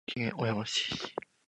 [0.07, 1.13] 栃木県小山市